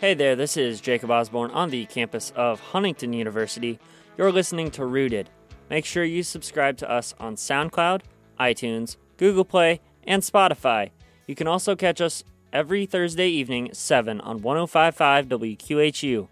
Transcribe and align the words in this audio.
Hey 0.00 0.14
there, 0.14 0.36
this 0.36 0.56
is 0.56 0.80
Jacob 0.80 1.10
Osborn 1.10 1.50
on 1.50 1.70
the 1.70 1.84
campus 1.86 2.32
of 2.36 2.60
Huntington 2.60 3.12
University. 3.12 3.80
You're 4.16 4.30
listening 4.30 4.70
to 4.70 4.86
Rooted. 4.86 5.28
Make 5.70 5.84
sure 5.84 6.04
you 6.04 6.22
subscribe 6.22 6.76
to 6.76 6.88
us 6.88 7.16
on 7.18 7.34
SoundCloud, 7.34 8.02
iTunes, 8.38 8.96
Google 9.16 9.44
Play, 9.44 9.80
and 10.04 10.22
Spotify. 10.22 10.90
You 11.26 11.34
can 11.34 11.48
also 11.48 11.74
catch 11.74 12.00
us 12.00 12.22
every 12.52 12.86
Thursday 12.86 13.26
evening 13.26 13.70
7 13.72 14.20
on 14.20 14.40
1055 14.40 15.26
WQHU. 15.26 16.28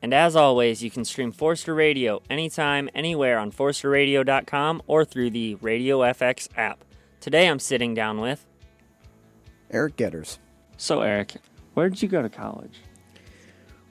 And 0.00 0.14
as 0.14 0.34
always, 0.34 0.82
you 0.82 0.90
can 0.90 1.04
stream 1.04 1.30
Forester 1.30 1.74
Radio 1.74 2.22
anytime, 2.30 2.88
anywhere 2.94 3.38
on 3.38 3.52
ForesterRadio.com 3.52 4.80
or 4.86 5.04
through 5.04 5.28
the 5.28 5.56
Radio 5.56 5.98
FX 5.98 6.48
app. 6.56 6.86
Today 7.20 7.48
I'm 7.48 7.58
sitting 7.58 7.92
down 7.92 8.18
with. 8.22 8.46
Eric 9.70 9.96
Geders. 9.96 10.38
So, 10.78 11.02
Eric, 11.02 11.34
where 11.74 11.90
did 11.90 12.00
you 12.00 12.08
go 12.08 12.22
to 12.22 12.30
college? 12.30 12.80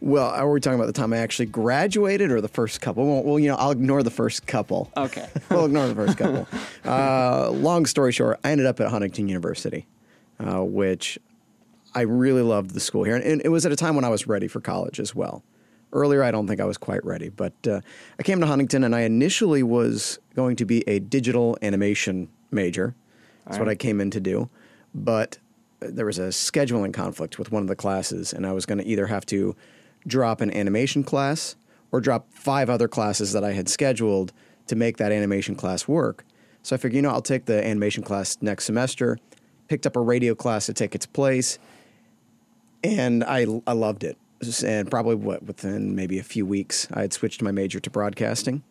Well, 0.01 0.29
are 0.29 0.49
we 0.49 0.61
talking 0.61 0.79
about 0.79 0.87
the 0.87 0.93
time 0.93 1.11
I 1.11 1.17
actually 1.17 1.47
graduated 1.47 2.31
or 2.31 2.39
the 2.39 2.47
first 2.47 2.79
couple? 2.79 3.05
Well, 3.05 3.23
well 3.23 3.39
you 3.39 3.49
know, 3.49 3.55
I'll 3.55 3.71
ignore 3.71 4.01
the 4.01 4.11
first 4.11 4.47
couple. 4.47 4.91
Okay. 4.95 5.27
we'll 5.49 5.65
ignore 5.65 5.87
the 5.87 5.95
first 5.95 6.17
couple. 6.17 6.47
Uh, 6.85 7.51
long 7.51 7.85
story 7.85 8.11
short, 8.11 8.39
I 8.43 8.51
ended 8.51 8.65
up 8.65 8.79
at 8.79 8.87
Huntington 8.87 9.27
University, 9.27 9.85
uh, 10.39 10.63
which 10.63 11.19
I 11.93 12.01
really 12.01 12.41
loved 12.41 12.71
the 12.71 12.79
school 12.79 13.03
here. 13.03 13.15
And 13.15 13.41
it 13.43 13.49
was 13.49 13.65
at 13.65 13.71
a 13.71 13.75
time 13.75 13.95
when 13.95 14.05
I 14.05 14.09
was 14.09 14.25
ready 14.25 14.47
for 14.47 14.59
college 14.59 14.99
as 14.99 15.13
well. 15.13 15.43
Earlier, 15.91 16.23
I 16.23 16.31
don't 16.31 16.47
think 16.47 16.61
I 16.61 16.65
was 16.65 16.77
quite 16.77 17.03
ready, 17.05 17.29
but 17.29 17.53
uh, 17.67 17.81
I 18.17 18.23
came 18.23 18.39
to 18.39 18.47
Huntington 18.47 18.83
and 18.83 18.95
I 18.95 19.01
initially 19.01 19.61
was 19.61 20.19
going 20.35 20.55
to 20.55 20.65
be 20.65 20.87
a 20.87 20.99
digital 20.99 21.57
animation 21.61 22.29
major. 22.49 22.95
That's 23.45 23.57
right. 23.57 23.65
what 23.65 23.71
I 23.71 23.75
came 23.75 24.01
in 24.01 24.09
to 24.11 24.19
do. 24.19 24.49
But 24.95 25.37
there 25.79 26.05
was 26.05 26.17
a 26.17 26.29
scheduling 26.29 26.93
conflict 26.93 27.37
with 27.37 27.51
one 27.51 27.61
of 27.61 27.67
the 27.67 27.75
classes, 27.75 28.33
and 28.33 28.47
I 28.47 28.53
was 28.53 28.65
going 28.65 28.79
to 28.79 28.85
either 28.85 29.07
have 29.07 29.25
to 29.27 29.55
drop 30.09 30.41
an 30.41 30.51
animation 30.53 31.03
class 31.03 31.55
or 31.91 32.01
drop 32.01 32.27
five 32.33 32.69
other 32.69 32.87
classes 32.87 33.31
that 33.33 33.43
I 33.43 33.53
had 33.53 33.69
scheduled 33.69 34.33
to 34.67 34.75
make 34.75 34.97
that 34.97 35.11
animation 35.11 35.55
class 35.55 35.87
work. 35.87 36.25
So 36.61 36.75
I 36.75 36.77
figured, 36.77 36.95
you 36.95 37.01
know, 37.01 37.09
I'll 37.09 37.21
take 37.21 37.45
the 37.45 37.65
animation 37.65 38.03
class 38.03 38.37
next 38.41 38.65
semester, 38.65 39.17
picked 39.67 39.85
up 39.85 39.95
a 39.95 40.01
radio 40.01 40.35
class 40.35 40.65
to 40.65 40.73
take 40.73 40.93
its 40.93 41.05
place, 41.05 41.57
and 42.83 43.23
I, 43.23 43.45
I 43.65 43.73
loved 43.73 44.03
it 44.03 44.17
and 44.63 44.89
probably 44.89 45.15
what 45.15 45.43
within 45.43 45.95
maybe 45.95 46.19
a 46.19 46.23
few 46.23 46.45
weeks, 46.45 46.87
I 46.93 47.01
had 47.01 47.13
switched 47.13 47.41
my 47.41 47.51
major 47.51 47.79
to 47.79 47.89
broadcasting. 47.89 48.63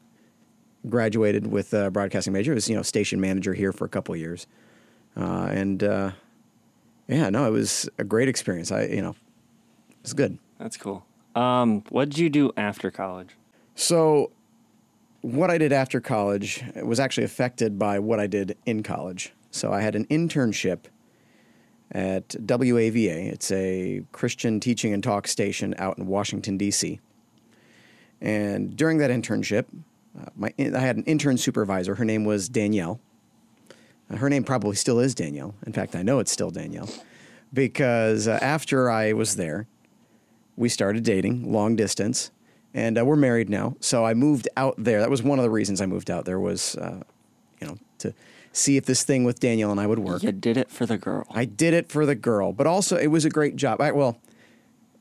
Graduated 0.89 1.49
with 1.49 1.75
a 1.75 1.91
broadcasting 1.91 2.33
major. 2.33 2.53
I 2.53 2.55
was 2.55 2.69
you 2.69 2.77
know 2.77 2.83
station 2.83 3.21
manager 3.21 3.53
here 3.53 3.73
for 3.73 3.85
a 3.85 3.89
couple 3.89 4.15
years, 4.17 4.47
uh, 5.17 5.49
and 5.51 5.83
uh, 5.83 6.13
yeah, 7.09 7.31
no, 7.31 7.47
it 7.47 7.51
was 7.51 7.89
a 7.99 8.05
great 8.05 8.29
experience. 8.29 8.71
I 8.71 8.85
you 8.85 9.03
know, 9.03 9.11
it 9.91 10.03
was 10.05 10.13
good. 10.15 10.39
That's 10.59 10.77
cool. 10.77 11.05
Um, 11.39 11.85
what 11.91 12.09
did 12.09 12.19
you 12.19 12.31
do 12.31 12.53
after 12.57 12.91
college? 12.91 13.37
So, 13.77 14.33
what 15.21 15.51
I 15.51 15.59
did 15.59 15.73
after 15.73 16.01
college 16.01 16.65
was 16.83 16.99
actually 16.99 17.25
affected 17.25 17.79
by 17.79 18.01
what 18.01 18.19
I 18.19 18.27
did 18.27 18.57
in 18.67 18.83
college. 18.83 19.33
So 19.51 19.73
I 19.73 19.81
had 19.81 19.95
an 19.95 20.05
internship 20.07 20.87
at 21.93 22.29
WAVA. 22.29 23.33
It's 23.33 23.51
a 23.53 24.03
Christian 24.13 24.59
teaching 24.61 24.93
and 24.93 25.03
talk 25.03 25.27
station 25.29 25.75
out 25.79 25.99
in 25.99 26.07
Washington, 26.07 26.57
D.C. 26.57 27.01
And 28.21 28.77
during 28.77 28.99
that 28.99 29.11
internship, 29.11 29.67
uh, 30.21 30.27
my, 30.37 30.53
I 30.59 30.79
had 30.79 30.97
an 30.97 31.05
intern 31.05 31.39
supervisor. 31.39 31.95
Her 31.95 32.05
name 32.05 32.25
was 32.25 32.49
Danielle. 32.49 33.01
Uh, 34.11 34.17
her 34.17 34.29
name 34.29 34.45
probably 34.45 34.77
still 34.77 34.99
is 34.99 35.15
Danielle. 35.15 35.55
In 35.67 35.73
fact, 35.73 35.95
I 35.95 36.03
know 36.03 36.19
it's 36.19 36.33
still 36.33 36.51
Danielle 36.51 36.91
because 37.53 38.27
uh, 38.27 38.39
after 38.43 38.91
I 38.91 39.13
was 39.13 39.37
there, 39.37 39.67
we 40.59 40.69
started 40.69 41.05
dating 41.05 41.51
long 41.51 41.77
distance, 41.77 42.33
and 42.75 42.99
uh, 42.99 43.05
we're 43.05 43.17
married 43.17 43.49
now. 43.49 43.77
So 43.81 44.05
I 44.05 44.13
moved 44.13 44.49
out 44.57 44.75
there. 44.77 45.01
That 45.01 45.09
was 45.09 45.23
one 45.23 45.39
of 45.39 45.45
the 45.45 45.51
reasons 45.51 45.81
I 45.81 45.87
moved 45.87 46.11
out 46.11 46.25
there 46.25 46.41
was, 46.41 46.75
uh, 46.77 47.03
you 47.61 47.69
know, 47.69 47.79
to 47.99 48.13
see 48.53 48.77
if 48.77 48.85
this 48.85 49.05
thing 49.05 49.23
with 49.23 49.39
Danielle 49.39 49.71
and 49.71 49.81
I 49.81 49.87
would 49.87 50.01
work. 50.01 50.23
You 50.23 50.33
did 50.33 50.57
it 50.57 50.69
for 50.69 50.85
the 50.85 50.99
girl. 50.99 51.27
I 51.31 51.45
did 51.45 51.75
it 51.75 51.89
for 51.89 52.05
the 52.05 52.17
girl, 52.17 52.53
but 52.53 52.67
also 52.67 52.97
it 52.97 53.07
was 53.07 53.25
a 53.25 53.31
great 53.31 53.55
job. 53.55 53.81
I, 53.81 53.93
well, 53.93 54.21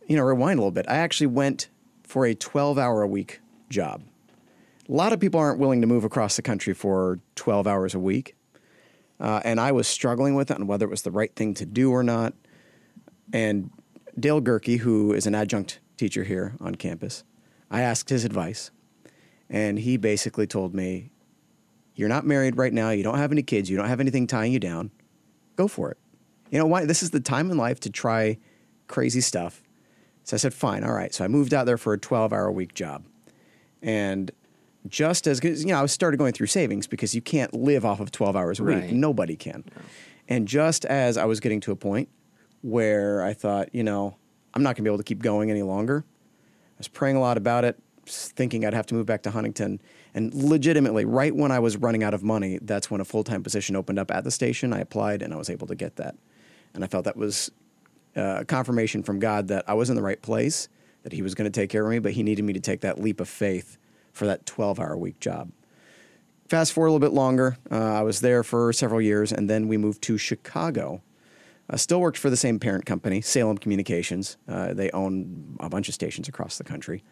you 0.05 0.15
know, 0.15 0.23
rewind 0.23 0.59
a 0.59 0.61
little 0.61 0.71
bit. 0.71 0.85
I 0.87 0.97
actually 0.97 1.27
went 1.27 1.69
for 2.03 2.25
a 2.25 2.35
12 2.35 2.77
hour 2.77 3.01
a 3.01 3.07
week 3.07 3.41
job. 3.69 4.03
A 4.87 4.91
lot 4.91 5.11
of 5.11 5.19
people 5.19 5.39
aren't 5.39 5.59
willing 5.59 5.81
to 5.81 5.87
move 5.87 6.03
across 6.03 6.35
the 6.35 6.41
country 6.43 6.73
for 6.73 7.19
12 7.35 7.65
hours 7.65 7.95
a 7.95 7.99
week. 7.99 8.35
Uh, 9.19 9.41
and 9.43 9.59
I 9.59 9.71
was 9.71 9.87
struggling 9.87 10.35
with 10.35 10.51
it 10.51 10.57
and 10.57 10.67
whether 10.67 10.85
it 10.85 10.89
was 10.89 11.01
the 11.01 11.11
right 11.11 11.33
thing 11.35 11.55
to 11.55 11.65
do 11.65 11.91
or 11.91 12.03
not. 12.03 12.33
And 13.33 13.71
Dale 14.19 14.41
Gerke, 14.41 14.79
who 14.79 15.13
is 15.13 15.27
an 15.27 15.35
adjunct 15.35 15.79
teacher 15.97 16.23
here 16.23 16.55
on 16.59 16.75
campus, 16.75 17.23
I 17.69 17.81
asked 17.81 18.09
his 18.09 18.25
advice. 18.25 18.71
And 19.49 19.79
he 19.79 19.97
basically 19.97 20.47
told 20.47 20.73
me, 20.73 21.11
you're 21.95 22.09
not 22.09 22.25
married 22.25 22.57
right 22.57 22.73
now. 22.73 22.89
You 22.89 23.03
don't 23.03 23.17
have 23.17 23.31
any 23.31 23.43
kids. 23.43 23.69
You 23.69 23.77
don't 23.77 23.87
have 23.87 23.99
anything 23.99 24.27
tying 24.27 24.53
you 24.53 24.59
down. 24.59 24.91
Go 25.55 25.67
for 25.67 25.89
it. 25.91 25.97
You 26.51 26.59
know 26.59 26.65
why? 26.65 26.85
This 26.85 27.01
is 27.01 27.11
the 27.11 27.19
time 27.19 27.49
in 27.49 27.57
life 27.57 27.79
to 27.81 27.89
try 27.89 28.37
crazy 28.87 29.21
stuff. 29.21 29.63
So 30.23 30.35
I 30.35 30.37
said, 30.37 30.53
fine, 30.53 30.83
all 30.83 30.93
right. 30.93 31.13
So 31.13 31.23
I 31.23 31.27
moved 31.27 31.53
out 31.53 31.65
there 31.65 31.77
for 31.77 31.93
a 31.93 31.97
12 31.97 32.33
hour 32.33 32.45
a 32.45 32.51
week 32.51 32.73
job. 32.73 33.05
And 33.81 34.31
just 34.87 35.27
as, 35.27 35.43
you 35.43 35.67
know, 35.67 35.81
I 35.81 35.85
started 35.85 36.17
going 36.17 36.33
through 36.33 36.47
savings 36.47 36.87
because 36.87 37.15
you 37.15 37.21
can't 37.21 37.53
live 37.53 37.85
off 37.85 37.99
of 37.99 38.11
12 38.11 38.35
hours 38.35 38.59
a 38.59 38.63
week. 38.63 38.75
Right. 38.75 38.91
Nobody 38.91 39.35
can. 39.35 39.63
No. 39.75 39.81
And 40.27 40.47
just 40.47 40.85
as 40.85 41.17
I 41.17 41.25
was 41.25 41.39
getting 41.39 41.61
to 41.61 41.71
a 41.71 41.75
point 41.75 42.09
where 42.61 43.23
I 43.23 43.33
thought, 43.33 43.73
you 43.73 43.83
know, 43.83 44.15
I'm 44.53 44.63
not 44.63 44.69
going 44.69 44.77
to 44.77 44.81
be 44.83 44.89
able 44.89 44.97
to 44.97 45.03
keep 45.03 45.21
going 45.21 45.51
any 45.51 45.63
longer, 45.63 46.03
I 46.07 46.79
was 46.79 46.87
praying 46.87 47.15
a 47.15 47.19
lot 47.19 47.37
about 47.37 47.65
it, 47.65 47.79
thinking 48.05 48.63
I'd 48.63 48.73
have 48.73 48.85
to 48.87 48.95
move 48.95 49.07
back 49.07 49.23
to 49.23 49.31
Huntington. 49.31 49.81
And 50.13 50.31
legitimately, 50.33 51.05
right 51.05 51.35
when 51.35 51.51
I 51.51 51.57
was 51.59 51.75
running 51.77 52.03
out 52.03 52.13
of 52.13 52.23
money, 52.23 52.59
that's 52.61 52.91
when 52.91 53.01
a 53.01 53.05
full 53.05 53.23
time 53.23 53.41
position 53.41 53.75
opened 53.75 53.97
up 53.97 54.11
at 54.11 54.23
the 54.23 54.31
station. 54.31 54.73
I 54.73 54.79
applied 54.79 55.23
and 55.23 55.33
I 55.33 55.37
was 55.37 55.49
able 55.49 55.65
to 55.67 55.75
get 55.75 55.95
that. 55.95 56.15
And 56.75 56.83
I 56.83 56.87
felt 56.87 57.05
that 57.05 57.17
was 57.17 57.49
uh, 58.15 58.43
confirmation 58.47 59.01
from 59.01 59.19
God 59.19 59.47
that 59.47 59.63
I 59.67 59.73
was 59.73 59.89
in 59.89 59.95
the 59.95 60.03
right 60.03 60.21
place, 60.21 60.69
that 61.01 61.13
He 61.13 61.23
was 61.23 61.33
going 61.33 61.51
to 61.51 61.59
take 61.59 61.71
care 61.71 61.83
of 61.83 61.89
me, 61.89 61.99
but 61.99 62.11
He 62.11 62.21
needed 62.21 62.45
me 62.45 62.53
to 62.53 62.59
take 62.59 62.81
that 62.81 63.01
leap 63.01 63.19
of 63.19 63.27
faith 63.27 63.79
for 64.11 64.27
that 64.27 64.45
12 64.45 64.79
hour 64.79 64.95
week 64.95 65.19
job. 65.19 65.51
Fast 66.47 66.73
forward 66.73 66.87
a 66.87 66.91
little 66.91 67.07
bit 67.07 67.13
longer, 67.13 67.57
uh, 67.71 67.75
I 67.75 68.03
was 68.03 68.21
there 68.21 68.41
for 68.43 68.71
several 68.71 69.01
years, 69.01 69.33
and 69.33 69.49
then 69.49 69.67
we 69.67 69.77
moved 69.77 70.01
to 70.03 70.17
Chicago. 70.17 71.01
I 71.69 71.75
still 71.75 71.99
worked 71.99 72.17
for 72.17 72.29
the 72.29 72.37
same 72.37 72.59
parent 72.59 72.85
company, 72.85 73.21
Salem 73.21 73.57
Communications. 73.57 74.37
Uh, 74.47 74.73
they 74.73 74.89
own 74.91 75.57
a 75.59 75.69
bunch 75.69 75.89
of 75.89 75.93
stations 75.93 76.27
across 76.27 76.57
the 76.57 76.63
country. 76.63 77.03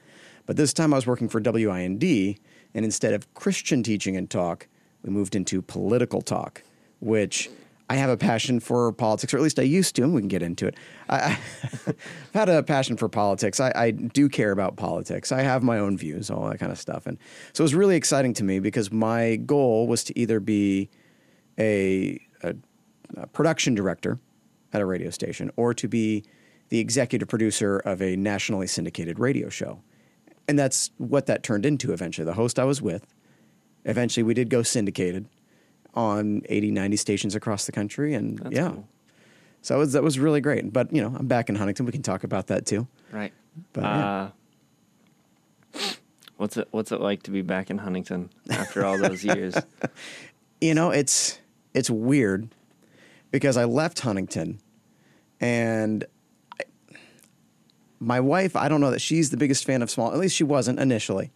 But 0.45 0.55
this 0.55 0.73
time 0.73 0.93
I 0.93 0.97
was 0.97 1.07
working 1.07 1.27
for 1.27 1.41
WIND, 1.41 2.03
and 2.03 2.85
instead 2.85 3.13
of 3.13 3.33
Christian 3.33 3.83
teaching 3.83 4.16
and 4.16 4.29
talk, 4.29 4.67
we 5.03 5.09
moved 5.09 5.35
into 5.35 5.61
political 5.61 6.21
talk, 6.21 6.63
which 6.99 7.49
I 7.89 7.95
have 7.95 8.09
a 8.09 8.17
passion 8.17 8.59
for 8.59 8.91
politics, 8.93 9.33
or 9.33 9.38
at 9.38 9.43
least 9.43 9.59
I 9.59 9.63
used 9.63 9.95
to, 9.97 10.03
and 10.03 10.13
we 10.13 10.21
can 10.21 10.27
get 10.27 10.41
into 10.41 10.67
it. 10.67 10.75
I, 11.09 11.19
have 11.19 11.95
had 12.33 12.49
a 12.49 12.63
passion 12.63 12.97
for 12.97 13.09
politics. 13.09 13.59
I, 13.59 13.72
I, 13.75 13.91
do 13.91 14.27
care 14.27 14.51
about 14.51 14.75
politics. 14.75 15.31
I 15.31 15.41
have 15.41 15.61
my 15.61 15.77
own 15.77 15.97
views, 15.97 16.31
all 16.31 16.49
that 16.49 16.57
kind 16.57 16.72
of 16.72 16.79
stuff. 16.79 17.05
And 17.05 17.17
so 17.53 17.61
it 17.61 17.66
was 17.66 17.75
really 17.75 17.95
exciting 17.95 18.33
to 18.35 18.43
me 18.43 18.59
because 18.59 18.91
my 18.91 19.35
goal 19.35 19.87
was 19.87 20.03
to 20.05 20.17
either 20.17 20.39
be 20.39 20.89
a, 21.59 22.19
a, 22.41 22.55
a 23.17 23.27
production 23.27 23.75
director 23.75 24.19
at 24.75 24.81
a 24.81 24.86
radio 24.86 25.09
station 25.09 25.50
or 25.56 25.74
to 25.74 25.88
be 25.88 26.24
the 26.69 26.80
executive 26.80 27.28
producer 27.28 27.78
of 27.80 28.02
a 28.02 28.16
nationally 28.16 28.68
syndicated 28.68 29.19
radio 29.19 29.50
show 29.50 29.81
and 30.47 30.58
that's 30.58 30.91
what 30.97 31.25
that 31.25 31.44
turned 31.44 31.66
into 31.66 31.91
eventually. 31.94 32.25
The 32.25 32.34
host 32.34 32.59
I 32.59 32.63
was 32.66 32.81
with, 32.81 33.06
eventually 33.84 34.24
we 34.24 34.34
did 34.34 34.50
go 34.50 34.64
syndicated 34.64 35.28
on 35.94 36.44
80, 36.47 36.72
90 36.72 36.97
stations 36.97 37.35
across 37.35 37.66
the 37.66 37.72
country. 37.72 38.14
And 38.14 38.40
that's 38.40 38.56
yeah. 38.56 38.69
Cool. 38.69 38.88
So 39.62 39.80
was, 39.80 39.94
that 39.94 40.03
was 40.03 40.19
really 40.19 40.41
great. 40.41 40.72
But, 40.72 40.94
you 40.94 41.02
know, 41.02 41.16
I'm 41.18 41.28
back 41.28 41.50
in 41.50 41.56
Huntington. 41.56 41.85
We 41.85 41.91
can 41.91 42.03
talk 42.03 42.24
about 42.24 42.47
that 42.47 42.66
too. 42.66 42.88
Right. 43.11 43.34
But, 43.73 43.84
uh, 43.84 44.29
yeah. 45.73 45.82
What's 46.38 46.58
it 46.58 46.67
What's 46.72 46.91
it 46.91 46.99
like 46.99 47.23
to 47.23 47.32
be 47.32 47.41
back 47.41 47.70
in 47.70 47.78
Huntington 47.78 48.29
after 48.49 48.85
all 48.85 48.97
those 48.97 49.23
years? 49.23 49.55
you 50.59 50.73
know, 50.73 50.90
it's 50.90 51.40
it's 51.73 51.90
weird 51.90 52.49
because 53.32 53.55
I 53.55 53.64
left 53.64 54.02
Huntington, 54.02 54.59
and 55.46 56.06
my 58.00 58.20
wife, 58.20 58.56
I 58.56 58.68
don't 58.68 58.82
know 58.82 58.90
that 58.90 59.00
she's 59.00 59.30
the 59.30 59.38
biggest 59.38 59.64
fan 59.64 59.84
of 59.84 59.92
small. 59.92 60.12
At 60.12 60.18
least 60.18 60.36
she 60.36 60.44
wasn't 60.44 60.80
initially, 60.80 61.32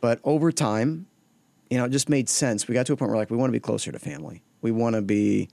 but 0.00 0.18
over 0.24 0.50
time, 0.50 1.06
you 1.68 1.76
know, 1.76 1.84
it 1.84 1.90
just 1.90 2.08
made 2.08 2.30
sense. 2.30 2.66
We 2.66 2.72
got 2.72 2.86
to 2.86 2.94
a 2.94 2.96
point 2.96 3.10
where 3.10 3.18
like 3.18 3.30
we 3.30 3.36
want 3.36 3.50
to 3.50 3.52
be 3.52 3.60
closer 3.60 3.92
to 3.92 3.98
family. 3.98 4.42
We 4.62 4.70
want 4.70 4.96
to 4.96 5.02
be, 5.02 5.50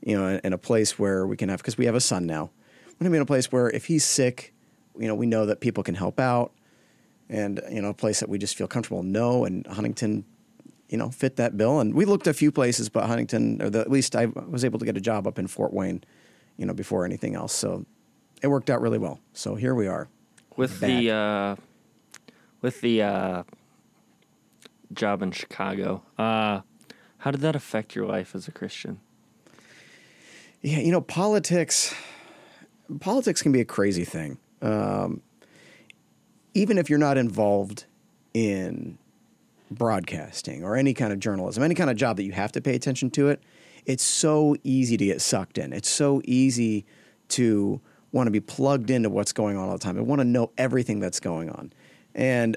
you 0.00 0.18
know, 0.18 0.40
in 0.42 0.54
a 0.54 0.58
place 0.58 0.98
where 0.98 1.26
we 1.26 1.36
can 1.36 1.50
have 1.50 1.58
because 1.58 1.76
we 1.76 1.84
have 1.84 1.94
a 1.94 2.00
son 2.00 2.24
now. 2.24 2.50
We 2.86 2.92
want 2.92 3.04
to 3.04 3.10
be 3.10 3.16
in 3.16 3.22
a 3.22 3.26
place 3.26 3.52
where 3.52 3.68
if 3.68 3.84
he's 3.84 4.06
sick, 4.06 4.54
you 4.98 5.06
know, 5.06 5.14
we 5.14 5.26
know 5.26 5.44
that 5.44 5.60
people 5.60 5.82
can 5.82 5.94
help 5.94 6.18
out, 6.18 6.52
and 7.28 7.60
you 7.70 7.82
know, 7.82 7.90
a 7.90 7.94
place 7.94 8.20
that 8.20 8.30
we 8.30 8.38
just 8.38 8.56
feel 8.56 8.66
comfortable. 8.66 9.02
No, 9.02 9.44
and 9.44 9.66
Huntington, 9.66 10.24
you 10.88 10.96
know, 10.96 11.10
fit 11.10 11.36
that 11.36 11.58
bill. 11.58 11.78
And 11.78 11.92
we 11.92 12.06
looked 12.06 12.26
a 12.26 12.32
few 12.32 12.50
places, 12.50 12.88
but 12.88 13.04
Huntington, 13.04 13.60
or 13.60 13.68
the, 13.68 13.80
at 13.80 13.90
least 13.90 14.16
I 14.16 14.26
was 14.26 14.64
able 14.64 14.78
to 14.78 14.86
get 14.86 14.96
a 14.96 15.00
job 15.00 15.26
up 15.26 15.38
in 15.38 15.46
Fort 15.46 15.74
Wayne, 15.74 16.02
you 16.62 16.66
know, 16.66 16.72
before 16.72 17.04
anything 17.04 17.34
else. 17.34 17.52
So 17.52 17.84
it 18.40 18.46
worked 18.46 18.70
out 18.70 18.80
really 18.80 18.98
well. 18.98 19.18
So 19.32 19.56
here 19.56 19.74
we 19.74 19.88
are. 19.88 20.08
with 20.56 20.80
Back. 20.80 20.88
the 20.88 21.10
uh, 21.10 21.56
with 22.60 22.80
the 22.82 23.02
uh, 23.02 23.42
job 24.92 25.22
in 25.22 25.32
Chicago. 25.32 26.02
Uh, 26.16 26.60
how 27.18 27.32
did 27.32 27.40
that 27.40 27.56
affect 27.56 27.96
your 27.96 28.06
life 28.06 28.36
as 28.36 28.46
a 28.46 28.52
Christian? 28.52 29.00
Yeah, 30.60 30.78
you 30.78 30.92
know, 30.92 31.00
politics. 31.00 31.92
Politics 33.00 33.42
can 33.42 33.50
be 33.50 33.60
a 33.60 33.64
crazy 33.64 34.04
thing. 34.04 34.38
Um, 34.60 35.20
even 36.54 36.78
if 36.78 36.88
you're 36.88 37.00
not 37.00 37.18
involved 37.18 37.86
in 38.34 38.98
broadcasting 39.68 40.62
or 40.62 40.76
any 40.76 40.94
kind 40.94 41.12
of 41.12 41.18
journalism, 41.18 41.64
any 41.64 41.74
kind 41.74 41.90
of 41.90 41.96
job 41.96 42.18
that 42.18 42.22
you 42.22 42.32
have 42.32 42.52
to 42.52 42.60
pay 42.60 42.76
attention 42.76 43.10
to 43.10 43.30
it, 43.30 43.42
it's 43.86 44.04
so 44.04 44.56
easy 44.64 44.96
to 44.96 45.04
get 45.04 45.20
sucked 45.20 45.58
in. 45.58 45.72
It's 45.72 45.88
so 45.88 46.20
easy 46.24 46.86
to 47.28 47.80
want 48.12 48.26
to 48.26 48.30
be 48.30 48.40
plugged 48.40 48.90
into 48.90 49.08
what's 49.08 49.32
going 49.32 49.56
on 49.56 49.68
all 49.68 49.72
the 49.72 49.82
time 49.82 49.98
I 49.98 50.02
want 50.02 50.20
to 50.20 50.24
know 50.24 50.52
everything 50.58 51.00
that's 51.00 51.18
going 51.18 51.50
on. 51.50 51.72
And 52.14 52.56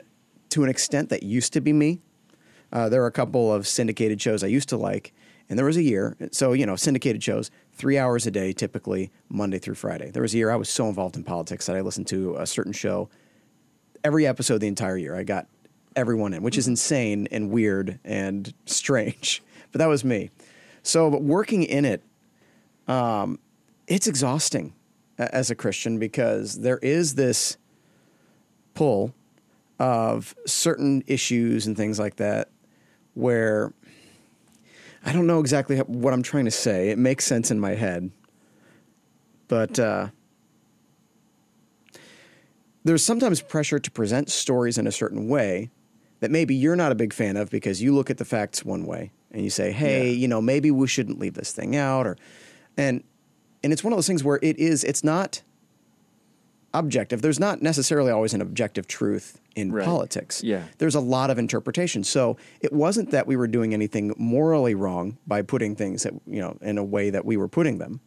to 0.49 0.63
an 0.63 0.69
extent, 0.69 1.09
that 1.09 1.23
used 1.23 1.53
to 1.53 1.61
be 1.61 1.73
me. 1.73 2.01
Uh, 2.71 2.89
there 2.89 3.01
are 3.03 3.07
a 3.07 3.11
couple 3.11 3.53
of 3.53 3.67
syndicated 3.67 4.21
shows 4.21 4.43
I 4.43 4.47
used 4.47 4.69
to 4.69 4.77
like, 4.77 5.13
and 5.49 5.57
there 5.57 5.65
was 5.65 5.77
a 5.77 5.83
year. 5.83 6.17
So 6.31 6.53
you 6.53 6.65
know, 6.65 6.75
syndicated 6.75 7.23
shows, 7.23 7.51
three 7.71 7.97
hours 7.97 8.27
a 8.27 8.31
day, 8.31 8.51
typically 8.51 9.11
Monday 9.29 9.59
through 9.59 9.75
Friday. 9.75 10.11
There 10.11 10.21
was 10.21 10.33
a 10.33 10.37
year 10.37 10.51
I 10.51 10.55
was 10.55 10.69
so 10.69 10.87
involved 10.87 11.15
in 11.15 11.23
politics 11.23 11.67
that 11.67 11.75
I 11.75 11.81
listened 11.81 12.07
to 12.07 12.35
a 12.35 12.45
certain 12.45 12.73
show 12.73 13.09
every 14.03 14.27
episode 14.27 14.59
the 14.59 14.67
entire 14.67 14.97
year. 14.97 15.15
I 15.15 15.23
got 15.23 15.47
everyone 15.95 16.33
in, 16.33 16.43
which 16.43 16.57
is 16.57 16.67
insane 16.67 17.27
and 17.31 17.49
weird 17.49 17.99
and 18.03 18.53
strange, 18.65 19.41
but 19.71 19.79
that 19.79 19.87
was 19.87 20.03
me. 20.03 20.31
So, 20.85 21.09
but 21.09 21.23
working 21.23 21.63
in 21.63 21.83
it, 21.83 22.03
um, 22.87 23.39
it's 23.87 24.05
exhausting 24.05 24.75
as 25.17 25.49
a 25.49 25.55
Christian 25.55 25.97
because 25.97 26.59
there 26.59 26.77
is 26.77 27.15
this 27.15 27.57
pull 28.75 29.15
of 29.79 30.35
certain 30.45 31.03
issues 31.07 31.65
and 31.65 31.75
things 31.75 31.97
like 31.97 32.17
that 32.17 32.49
where 33.15 33.73
I 35.03 35.11
don't 35.11 35.25
know 35.25 35.39
exactly 35.39 35.77
what 35.79 36.13
I'm 36.13 36.21
trying 36.21 36.45
to 36.45 36.51
say. 36.51 36.89
It 36.89 36.99
makes 36.99 37.25
sense 37.25 37.49
in 37.49 37.59
my 37.59 37.73
head, 37.73 38.11
but 39.47 39.79
uh, 39.79 40.09
there's 42.83 43.03
sometimes 43.03 43.41
pressure 43.41 43.79
to 43.79 43.89
present 43.89 44.29
stories 44.29 44.77
in 44.77 44.85
a 44.85 44.91
certain 44.91 45.27
way 45.29 45.71
that 46.19 46.29
maybe 46.29 46.53
you're 46.53 46.75
not 46.75 46.91
a 46.91 46.95
big 46.95 47.11
fan 47.11 47.37
of 47.37 47.49
because 47.49 47.81
you 47.81 47.93
look 47.95 48.11
at 48.11 48.19
the 48.19 48.25
facts 48.25 48.63
one 48.63 48.85
way 48.85 49.11
and 49.35 49.43
you 49.43 49.49
say, 49.51 49.71
"Hey, 49.71 50.07
Yeah. 50.09 50.15
you 50.15 50.27
know, 50.27 50.41
maybe 50.41 50.71
we 50.71 50.87
shouldn't 50.87 51.19
leave 51.19 51.35
this 51.35 51.51
thing 51.51 51.75
out," 51.75 52.07
or 52.07 52.17
and 52.77 53.03
and 53.63 53.71
it's 53.73 53.83
one 53.83 53.93
of 53.93 53.97
those 53.97 54.07
things 54.07 54.23
where 54.23 54.39
it 54.41 54.57
is. 54.57 54.83
It's 54.83 55.03
not 55.03 55.41
objective. 56.73 57.21
There's 57.21 57.39
not 57.39 57.61
necessarily 57.61 58.11
always 58.11 58.33
an 58.33 58.41
objective 58.41 58.85
truth 58.87 59.39
in 59.55 59.71
Right. 59.71 59.85
politics. 59.85 60.43
Yeah. 60.43 60.63
There's 60.77 60.95
a 60.95 60.99
lot 60.99 61.29
of 61.29 61.39
interpretation. 61.39 62.03
So 62.03 62.35
it 62.59 62.73
wasn't 62.73 63.11
that 63.11 63.27
we 63.27 63.37
were 63.37 63.47
doing 63.47 63.73
anything 63.73 64.13
morally 64.17 64.75
wrong 64.75 65.17
by 65.25 65.41
putting 65.41 65.75
things 65.75 66.03
that, 66.03 66.13
you 66.27 66.41
know, 66.41 66.57
in 66.61 66.77
a 66.77 66.83
way 66.83 67.09
that 67.09 67.25
we 67.25 67.37
were 67.37 67.47
putting 67.47 67.77
them. 67.77 68.01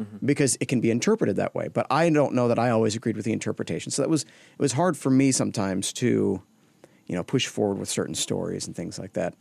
Mm-hmm. 0.00 0.24
Because 0.26 0.56
it 0.58 0.66
can 0.68 0.80
be 0.80 0.90
interpreted 0.90 1.36
that 1.36 1.54
way, 1.54 1.68
but 1.68 1.86
I 1.90 2.08
don't 2.10 2.34
know 2.34 2.48
that 2.48 2.58
I 2.58 2.70
always 2.70 2.96
agreed 2.96 3.14
with 3.14 3.26
the 3.26 3.32
interpretation. 3.32 3.92
So 3.92 4.02
that 4.02 4.08
was 4.08 4.22
it 4.22 4.58
was 4.58 4.72
hard 4.72 4.96
for 4.96 5.10
me 5.10 5.30
sometimes 5.30 5.92
to, 5.94 6.42
you 7.06 7.14
know, 7.14 7.22
push 7.22 7.46
forward 7.46 7.78
with 7.78 7.88
certain 7.88 8.14
stories 8.16 8.66
and 8.66 8.74
things 8.74 8.98
like 8.98 9.12
that. 9.12 9.34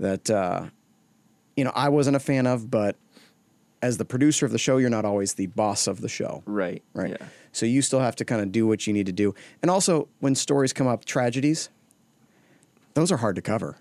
That 0.00 0.28
uh, 0.30 0.66
you 1.56 1.64
know 1.64 1.72
I 1.74 1.88
wasn't 1.88 2.16
a 2.16 2.20
fan 2.20 2.46
of, 2.46 2.70
but 2.70 2.96
as 3.82 3.98
the 3.98 4.04
producer 4.04 4.46
of 4.46 4.52
the 4.52 4.58
show, 4.58 4.78
you're 4.78 4.88
not 4.90 5.04
always 5.04 5.34
the 5.34 5.46
boss 5.48 5.86
of 5.86 6.00
the 6.00 6.08
show 6.08 6.42
Right. 6.46 6.82
right? 6.94 7.16
Yeah. 7.20 7.26
So 7.52 7.66
you 7.66 7.82
still 7.82 8.00
have 8.00 8.16
to 8.16 8.24
kind 8.24 8.40
of 8.40 8.50
do 8.50 8.66
what 8.66 8.86
you 8.86 8.94
need 8.94 9.04
to 9.06 9.12
do. 9.12 9.34
And 9.60 9.70
also, 9.70 10.08
when 10.20 10.34
stories 10.34 10.72
come 10.72 10.86
up, 10.86 11.04
tragedies, 11.04 11.68
those 12.94 13.12
are 13.12 13.18
hard 13.18 13.36
to 13.36 13.42
cover. 13.42 13.76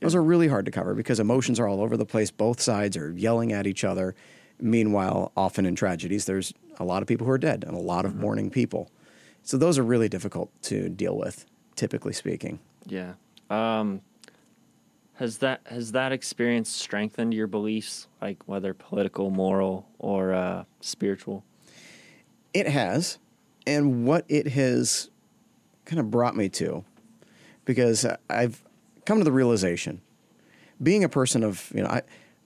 Those 0.00 0.14
are 0.14 0.22
really 0.22 0.48
hard 0.48 0.64
to 0.66 0.70
cover 0.72 0.92
because 0.94 1.20
emotions 1.20 1.58
are 1.60 1.68
all 1.68 1.80
over 1.80 1.96
the 1.96 2.04
place. 2.04 2.30
Both 2.30 2.60
sides 2.60 2.96
are 2.96 3.12
yelling 3.12 3.52
at 3.52 3.66
each 3.66 3.84
other. 3.84 4.14
Meanwhile, 4.60 5.32
often 5.36 5.64
in 5.66 5.74
tragedies, 5.76 6.26
there's 6.26 6.52
a 6.78 6.84
lot 6.84 7.00
of 7.00 7.08
people 7.08 7.24
who 7.26 7.32
are 7.32 7.38
dead 7.38 7.64
and 7.66 7.74
a 7.76 7.80
lot 7.80 8.04
of 8.04 8.14
mourning 8.16 8.50
people. 8.50 8.90
So 9.44 9.56
those 9.56 9.78
are 9.78 9.82
really 9.84 10.08
difficult 10.08 10.50
to 10.64 10.88
deal 10.88 11.16
with, 11.16 11.46
typically 11.76 12.12
speaking. 12.12 12.58
Yeah. 12.86 13.14
Um, 13.50 14.00
has 15.14 15.38
that 15.38 15.60
has 15.66 15.92
that 15.92 16.12
experience 16.12 16.68
strengthened 16.68 17.34
your 17.34 17.46
beliefs, 17.46 18.08
like 18.20 18.42
whether 18.46 18.74
political, 18.74 19.30
moral, 19.30 19.88
or 19.98 20.32
uh, 20.32 20.64
spiritual? 20.80 21.44
It 22.52 22.68
has. 22.68 23.18
And 23.66 24.06
what 24.06 24.24
it 24.28 24.48
has 24.48 25.10
kind 25.86 25.98
of 25.98 26.10
brought 26.10 26.36
me 26.36 26.48
to, 26.50 26.84
because 27.64 28.06
I've 28.28 28.62
come 29.06 29.18
to 29.18 29.24
the 29.24 29.32
realization, 29.32 30.02
being 30.82 31.02
a 31.02 31.08
person 31.08 31.42
of, 31.42 31.72
you 31.74 31.82
know, 31.82 31.88
I, 31.88 32.02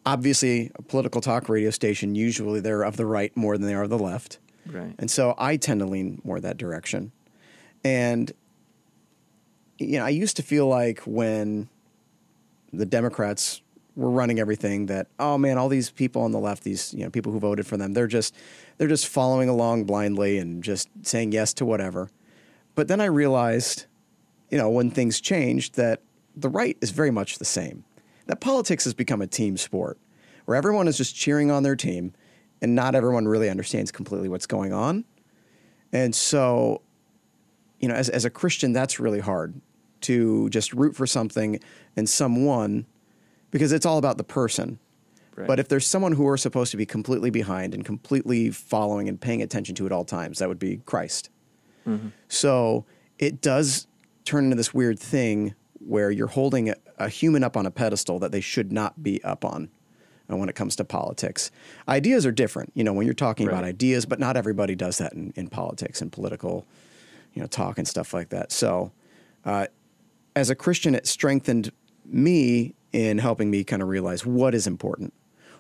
obviously 0.06 0.70
a 0.76 0.82
political 0.82 1.20
talk 1.20 1.49
radio 1.49 1.70
station, 1.70 2.15
usually 2.15 2.61
they're 2.61 2.85
of 2.85 2.97
the 2.97 3.06
right 3.06 3.37
more 3.37 3.59
than 3.59 3.67
they 3.67 3.75
are 3.75 3.82
of 3.82 3.91
the 3.91 3.99
left. 3.99 4.38
Right. 4.67 4.94
And 4.99 5.11
so 5.11 5.35
I 5.38 5.56
tend 5.56 5.81
to 5.81 5.87
lean 5.87 6.20
more 6.25 6.41
that 6.41 6.56
direction. 6.56 7.12
And, 7.82 8.31
you 9.79 9.99
know, 9.99 10.05
I 10.05 10.11
used 10.11 10.37
to 10.37 10.43
feel 10.43 10.69
like 10.69 11.00
when 11.00 11.69
the 12.73 12.87
Democrats 12.87 13.62
were 13.97 14.11
running 14.11 14.38
everything 14.38 14.87
that, 14.87 15.09
oh 15.19 15.37
man, 15.37 15.59
all 15.59 15.69
these 15.69 15.91
people 15.91 16.23
on 16.23 16.31
the 16.31 16.38
left, 16.38 16.62
these, 16.62 16.94
you 16.94 17.03
know, 17.03 17.11
people 17.11 17.32
who 17.32 17.41
voted 17.41 17.67
for 17.67 17.76
them, 17.76 17.94
they're 17.94 18.06
just, 18.06 18.35
they're 18.76 18.88
just 18.88 19.09
following 19.09 19.49
along 19.49 19.85
blindly 19.85 20.38
and 20.38 20.62
just 20.62 20.88
saying 21.03 21.32
yes 21.32 21.53
to 21.55 21.65
whatever. 21.65 22.09
But 22.76 22.87
then 22.87 23.00
I 23.00 23.06
realized, 23.06 23.87
you 24.50 24.59
know, 24.59 24.70
when 24.70 24.91
things 24.91 25.20
changed 25.20 25.75
that 25.75 26.03
the 26.37 26.49
right 26.49 26.76
is 26.81 26.91
very 26.91 27.11
much 27.11 27.38
the 27.38 27.44
same. 27.44 27.85
That 28.26 28.41
politics 28.41 28.85
has 28.85 28.94
become 28.94 29.20
a 29.20 29.26
team 29.26 29.56
sport 29.56 29.99
where 30.44 30.56
everyone 30.56 30.87
is 30.87 30.97
just 30.97 31.17
cheering 31.17 31.50
on 31.50 31.65
their 31.65 31.75
team 31.76 32.12
and 32.62 32.75
not 32.75 32.94
everyone 32.94 33.26
really 33.26 33.50
understands 33.50 33.91
completely 33.91 34.29
what's 34.29 34.47
going 34.47 34.73
on. 34.73 35.05
And 35.93 36.15
so, 36.15 36.82
you 37.81 37.88
know, 37.88 37.94
as, 37.94 38.09
as 38.09 38.25
a 38.25 38.31
Christian, 38.31 38.73
that's 38.73 39.00
really 39.00 39.20
hard 39.20 39.61
to 40.03 40.49
just 40.50 40.73
root 40.73 40.97
for 40.97 41.06
something 41.06 41.61
and 41.97 42.09
someone 42.09 42.87
because 43.50 43.73
it's 43.73 43.87
all 43.87 43.99
about 43.99 44.19
the 44.19 44.25
person. 44.25 44.79
Right. 45.37 45.47
But 45.47 45.61
if 45.61 45.69
there's 45.69 45.87
someone 45.87 46.12
who 46.12 46.25
we're 46.25 46.37
supposed 46.37 46.71
to 46.73 46.77
be 46.77 46.87
completely 46.87 47.31
behind 47.31 47.75
and 47.75 47.85
completely 47.85 48.50
following 48.50 49.09
and 49.09 49.21
paying 49.21 49.41
attention 49.41 49.75
to 49.77 49.87
at 49.87 49.93
all 49.93 50.05
times, 50.05 50.39
that 50.39 50.49
would 50.49 50.59
be 50.59 50.79
Christ. 50.85 51.31
So 52.29 52.84
it 53.19 53.41
does 53.41 53.87
turn 54.25 54.44
into 54.44 54.56
this 54.56 54.75
weird 54.75 54.99
thing 54.99 55.55
where 55.79 56.11
you're 56.11 56.27
holding 56.27 56.69
a, 56.69 56.75
a 56.99 57.08
human 57.08 57.43
up 57.43 57.56
on 57.56 57.65
a 57.65 57.70
pedestal 57.70 58.19
that 58.19 58.31
they 58.31 58.43
should 58.43 58.72
not 58.72 59.03
be 59.03 59.25
up 59.25 59.44
on 59.44 59.70
uh, 60.31 60.37
when 60.37 60.51
it 60.51 60.55
comes 60.55 60.77
to 60.77 60.84
politics. 60.84 61.51
Ideas 61.89 62.27
are 62.27 62.32
different, 62.32 62.72
you 62.75 62.84
know, 62.84 62.93
when 62.93 63.06
you're 63.06 63.15
talking 63.15 63.49
about 63.49 63.65
ideas, 63.65 64.05
but 64.05 64.19
not 64.19 64.37
everybody 64.37 64.75
does 64.75 64.99
that 64.99 65.15
in, 65.15 65.32
in 65.34 65.49
politics 65.49 66.03
and 66.03 66.13
political, 66.13 66.67
you 67.32 67.41
know, 67.41 67.49
talk 67.49 67.79
and 67.79 67.89
stuff 67.89 68.13
like 68.13 68.29
that. 68.29 68.53
So 68.53 68.93
uh, 69.46 69.69
as 70.39 70.51
a 70.51 70.55
Christian, 70.55 70.95
it 70.95 71.07
strengthened 71.07 71.73
me 72.05 72.75
in 72.93 73.19
helping 73.19 73.51
me 73.51 73.65
kind 73.65 73.83
of 73.83 73.89
realize 73.89 74.25
what 74.25 74.55
is 74.55 74.67
important. 74.67 75.13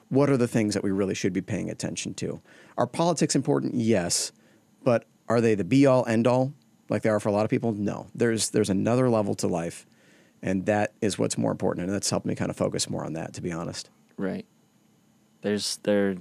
What 0.08 0.30
are 0.30 0.36
the 0.36 0.48
things 0.48 0.74
that 0.74 0.82
we 0.82 0.90
really 0.90 1.14
should 1.14 1.32
be 1.32 1.42
paying 1.42 1.68
attention 1.68 2.14
to? 2.14 2.40
Are 2.78 2.86
politics 2.86 3.34
important? 3.34 3.74
Yes. 3.74 4.32
But 4.82 5.04
are 5.28 5.40
they 5.40 5.54
the 5.54 5.64
be 5.64 5.84
all 5.84 6.06
end 6.06 6.26
all 6.26 6.54
like 6.88 7.02
they 7.02 7.10
are 7.10 7.20
for 7.20 7.28
a 7.28 7.32
lot 7.32 7.44
of 7.44 7.50
people? 7.50 7.72
No. 7.72 8.06
There's 8.14 8.50
there's 8.50 8.70
another 8.70 9.10
level 9.10 9.34
to 9.34 9.48
life, 9.48 9.84
and 10.40 10.64
that 10.66 10.94
is 11.02 11.18
what's 11.18 11.36
more 11.36 11.50
important. 11.50 11.86
And 11.86 11.94
that's 11.94 12.08
helped 12.08 12.24
me 12.24 12.34
kind 12.34 12.50
of 12.50 12.56
focus 12.56 12.88
more 12.88 13.04
on 13.04 13.12
that, 13.14 13.34
to 13.34 13.42
be 13.42 13.52
honest. 13.52 13.90
Right. 14.16 14.46
There's 15.42 15.78
there 15.82 16.16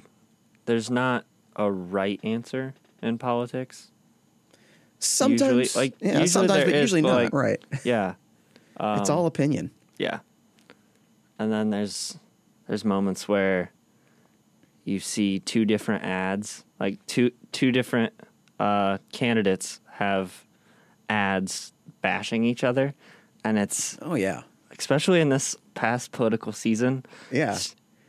there's 0.65 0.89
not 0.89 1.25
a 1.55 1.71
right 1.71 2.19
answer 2.23 2.73
in 3.01 3.17
politics. 3.17 3.91
Sometimes, 4.99 5.75
like, 5.75 5.93
yeah, 5.99 6.07
usually 6.07 6.27
sometimes, 6.27 6.63
but 6.63 6.73
is, 6.73 6.81
usually 6.81 7.01
but, 7.03 7.09
not. 7.09 7.23
like, 7.25 7.33
right? 7.33 7.63
Yeah. 7.83 8.15
It's 8.79 9.09
Um, 9.09 9.17
all 9.17 9.25
opinion. 9.25 9.71
Yeah. 9.97 10.19
And 11.39 11.51
then 11.51 11.69
there's 11.69 12.17
there's 12.67 12.83
moments 12.85 13.27
where 13.27 13.71
you 14.83 14.99
see 14.99 15.39
two 15.39 15.65
different 15.65 16.03
ads, 16.03 16.63
like 16.79 17.05
two 17.05 17.31
two 17.51 17.71
different 17.71 18.13
uh, 18.59 18.97
candidates 19.11 19.79
have 19.93 20.45
ads 21.09 21.73
bashing 22.01 22.43
each 22.43 22.63
other, 22.63 22.93
and 23.43 23.57
it's 23.57 23.97
Oh 24.01 24.15
yeah, 24.15 24.43
especially 24.77 25.21
in 25.21 25.29
this 25.29 25.55
past 25.75 26.11
political 26.11 26.51
season. 26.51 27.05
yeah. 27.31 27.57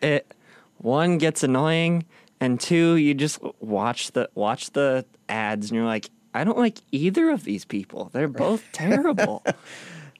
It 0.01 0.33
one 0.79 1.19
gets 1.19 1.43
annoying, 1.43 2.07
and 2.41 2.61
two 2.61 2.95
you 2.95 3.13
just 3.15 3.41
watch 3.61 4.13
the 4.13 4.31
watch 4.35 4.71
the 4.71 5.05
ads, 5.29 5.71
and 5.71 5.77
you're 5.77 5.87
like, 5.87 6.09
I 6.33 6.45
don't 6.45 6.57
like 6.59 6.79
either 6.93 7.31
of 7.31 7.45
these 7.45 7.65
people. 7.65 8.11
They're 8.13 8.29
both 8.29 8.65
terrible. 8.73 9.45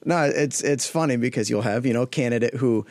No, 0.05 0.23
it's 0.23 0.61
it's 0.61 0.87
funny 0.87 1.17
because 1.17 1.49
you'll 1.49 1.61
have 1.63 1.85
you 1.85 1.93
know 1.93 2.03
a 2.03 2.07
candidate 2.07 2.55
who 2.55 2.85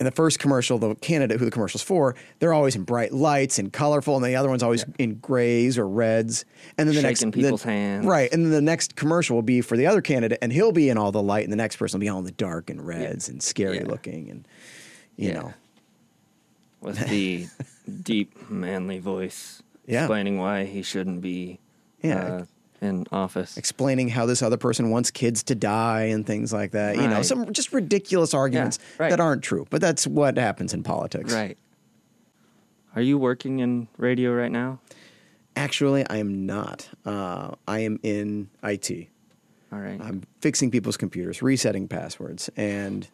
in 0.00 0.04
the 0.04 0.10
first 0.10 0.40
commercial, 0.40 0.78
the 0.78 0.94
candidate 0.96 1.38
who 1.38 1.44
the 1.44 1.50
commercial's 1.50 1.82
for, 1.82 2.16
they're 2.40 2.52
always 2.52 2.74
in 2.74 2.82
bright 2.82 3.12
lights 3.12 3.58
and 3.60 3.72
colorful, 3.72 4.16
and 4.16 4.24
the 4.24 4.34
other 4.34 4.48
one's 4.48 4.62
always 4.62 4.84
in 4.98 5.14
grays 5.16 5.78
or 5.78 5.86
reds. 5.86 6.44
And 6.76 6.88
then 6.88 6.96
the 6.96 7.02
Shaking 7.02 7.28
next 7.28 7.34
people's 7.36 7.62
then- 7.62 7.72
hands. 7.72 8.06
right? 8.06 8.32
And 8.32 8.44
then 8.44 8.50
the 8.50 8.60
next 8.62 8.96
commercial 8.96 9.36
will 9.36 9.42
be 9.42 9.60
for 9.60 9.76
the 9.76 9.86
other 9.86 10.00
candidate, 10.00 10.38
and 10.42 10.52
he'll 10.52 10.72
be 10.72 10.88
in 10.88 10.98
all 10.98 11.12
the 11.12 11.22
light, 11.22 11.44
and 11.44 11.52
the 11.52 11.56
next 11.56 11.76
person 11.76 11.98
will 11.98 12.04
be 12.04 12.08
all 12.08 12.18
in 12.18 12.24
the 12.24 12.32
dark 12.32 12.68
and 12.68 12.84
reds 12.84 13.28
and 13.28 13.40
scary 13.42 13.76
Yeah. 13.76 13.86
looking, 13.86 14.28
and 14.28 14.48
you 15.16 15.28
Yeah. 15.28 15.34
know, 15.34 15.54
with 16.80 16.98
the 17.08 17.46
deep, 18.02 18.50
manly 18.50 18.98
voice 18.98 19.62
Yeah. 19.86 20.00
explaining 20.04 20.38
why 20.38 20.64
he 20.64 20.82
shouldn't 20.82 21.20
be 21.20 21.60
Yeah. 22.02 22.24
uh, 22.24 22.44
in 22.82 23.06
office. 23.12 23.56
explaining 23.56 24.08
how 24.08 24.26
this 24.26 24.42
other 24.42 24.56
person 24.56 24.90
wants 24.90 25.10
kids 25.10 25.42
to 25.44 25.54
die 25.54 26.02
and 26.04 26.26
things 26.26 26.52
like 26.52 26.72
that. 26.72 26.96
You 26.96 27.08
know, 27.08 27.22
some 27.22 27.52
just 27.52 27.72
ridiculous 27.72 28.34
arguments 28.34 28.78
right. 28.98 29.10
that 29.10 29.20
aren't 29.20 29.42
true, 29.42 29.66
but 29.70 29.80
that's 29.80 30.06
what 30.06 30.36
happens 30.36 30.74
in 30.74 30.82
politics. 30.82 31.32
Right. 31.32 31.56
Are 32.94 33.02
you 33.02 33.16
working 33.16 33.60
in 33.60 33.88
radio 33.96 34.32
right 34.32 34.52
now? 34.52 34.80
Actually, 35.56 36.06
I 36.08 36.16
am 36.16 36.44
not. 36.44 36.88
Uh, 37.06 37.52
I 37.66 37.80
am 37.80 37.98
in 38.02 38.50
IT. 38.62 39.08
All 39.72 39.78
right. 39.78 40.00
I'm 40.00 40.24
fixing 40.40 40.70
people's 40.70 40.96
computers, 40.96 41.40
resetting 41.40 41.88
passwords, 41.88 42.50
and 42.56 43.08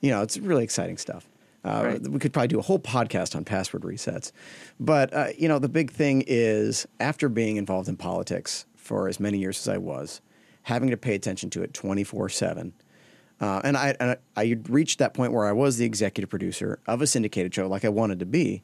you 0.00 0.10
know, 0.10 0.22
it's 0.22 0.38
really 0.38 0.64
exciting 0.64 0.96
stuff. 0.96 1.26
Uh, 1.64 1.82
Right. 1.84 2.02
We 2.02 2.18
could 2.18 2.32
probably 2.32 2.48
do 2.48 2.58
a 2.58 2.62
whole 2.62 2.80
podcast 2.80 3.36
on 3.36 3.44
password 3.44 3.82
resets, 3.82 4.32
but 4.80 5.12
uh, 5.12 5.28
you 5.36 5.48
know, 5.48 5.58
the 5.58 5.68
big 5.68 5.90
thing 5.90 6.24
is 6.26 6.86
after 6.98 7.28
being 7.28 7.56
involved 7.56 7.88
in 7.88 7.96
politics 7.96 8.64
for 8.82 9.08
as 9.08 9.20
many 9.20 9.38
years 9.38 9.58
as 9.60 9.68
I 9.72 9.78
was, 9.78 10.20
having 10.62 10.90
to 10.90 10.96
pay 10.96 11.14
attention 11.14 11.50
to 11.50 11.62
it 11.62 11.72
24 11.72 12.28
seven. 12.28 12.72
Uh, 13.40 13.60
and 13.64 13.76
I, 13.76 13.94
and 13.98 14.10
I 14.12 14.16
I 14.40 14.56
reached 14.68 14.98
that 15.00 15.14
point 15.14 15.32
where 15.32 15.46
I 15.46 15.52
was 15.52 15.76
the 15.76 15.84
executive 15.84 16.28
producer 16.30 16.78
of 16.86 17.00
a 17.02 17.06
syndicated 17.06 17.54
show, 17.54 17.66
like 17.68 17.84
I 17.84 17.88
wanted 17.88 18.18
to 18.20 18.26
be. 18.26 18.62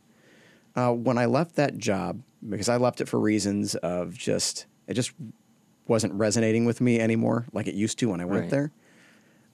Uh, 0.77 0.93
when 0.93 1.19
I 1.19 1.25
left 1.27 1.57
that 1.57 1.79
job, 1.79 2.21
because 2.49 2.69
I 2.69 2.77
left 2.77 3.01
it 3.01 3.09
for 3.09 3.19
reasons 3.19 3.75
of 3.77 4.15
just 4.17 4.67
it 4.87 4.95
just 4.95 5.13
wasn't 5.87 6.13
resonating 6.15 6.65
with 6.67 6.81
me 6.81 7.01
anymore, 7.01 7.47
like 7.53 7.67
it 7.67 7.75
used 7.75 7.99
to 8.01 8.11
when 8.11 8.21
I 8.21 8.25
went 8.25 8.43
Right. 8.43 8.51
there. 8.51 8.73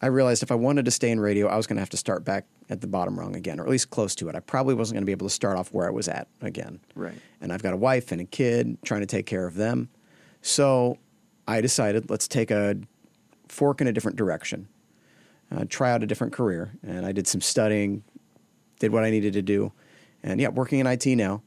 I 0.03 0.09
realized 0.09 0.43
if 0.43 0.51
I 0.51 0.57
wanted 0.57 0.85
to 0.85 0.91
stay 0.91 1.11
in 1.11 1.21
radio, 1.21 1.47
I 1.47 1.57
was 1.57 1.67
going 1.67 1.77
to 1.77 1.81
have 1.81 1.89
to 1.91 1.97
start 1.97 2.25
back 2.25 2.45
at 2.69 2.81
the 2.83 2.87
bottom 2.87 3.19
rung 3.19 3.35
again, 3.37 3.59
or 3.59 3.63
at 3.65 3.71
least 3.71 3.89
close 3.91 4.15
to 4.17 4.29
it. 4.29 4.35
I 4.35 4.41
probably 4.41 4.75
wasn't 4.75 4.97
going 4.97 5.03
to 5.03 5.07
be 5.07 5.13
able 5.13 5.29
to 5.29 5.33
start 5.35 5.57
off 5.57 5.73
where 5.73 5.87
I 5.87 5.91
was 5.91 6.09
at 6.09 6.27
again. 6.43 6.81
Right. 6.95 7.15
And 7.41 7.53
I've 7.53 7.63
got 7.63 7.73
a 7.73 7.77
wife 7.77 8.13
and 8.13 8.21
a 8.21 8.25
kid, 8.25 8.77
trying 8.85 9.01
to 9.01 9.07
take 9.07 9.25
care 9.25 9.47
of 9.47 9.55
them. 9.55 9.89
So 10.45 10.99
I 11.49 11.63
decided 11.63 12.11
let's 12.11 12.29
take 12.29 12.51
a 12.51 12.77
fork 13.49 13.81
in 13.81 13.87
a 13.87 13.93
different 13.93 14.19
direction, 14.19 14.69
uh, 15.51 15.65
try 15.67 15.91
out 15.91 16.03
a 16.03 16.07
different 16.07 16.35
career. 16.35 16.75
And 16.87 17.07
I 17.07 17.13
did 17.13 17.27
some 17.27 17.41
studying, 17.41 18.05
did 18.79 18.93
what 18.93 19.05
I 19.05 19.11
needed 19.11 19.33
to 19.33 19.43
do. 19.43 19.73
And 20.23 20.39
yeah, 20.39 20.49
working 20.49 20.81
in 20.81 20.87
IT 20.87 21.07
now. 21.07 21.43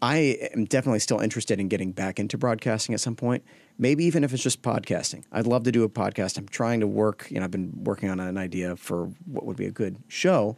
I 0.00 0.38
am 0.54 0.66
definitely 0.66 1.00
still 1.00 1.18
interested 1.18 1.58
in 1.58 1.66
getting 1.66 1.90
back 1.90 2.20
into 2.20 2.38
broadcasting 2.38 2.94
at 2.94 3.00
some 3.00 3.16
point. 3.16 3.42
Maybe 3.78 4.04
even 4.04 4.22
if 4.22 4.32
it's 4.32 4.42
just 4.42 4.62
podcasting. 4.62 5.24
I'd 5.32 5.46
love 5.46 5.64
to 5.64 5.72
do 5.72 5.82
a 5.82 5.88
podcast. 5.88 6.38
I'm 6.38 6.46
trying 6.46 6.78
to 6.80 6.86
work, 6.86 7.26
you 7.30 7.40
know, 7.40 7.44
I've 7.44 7.50
been 7.50 7.72
working 7.82 8.10
on 8.10 8.20
an 8.20 8.38
idea 8.38 8.76
for 8.76 9.06
what 9.24 9.44
would 9.44 9.56
be 9.56 9.66
a 9.66 9.72
good 9.72 9.96
show, 10.06 10.56